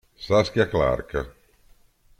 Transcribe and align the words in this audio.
Saskia 0.17 0.65
Clark 0.65 1.13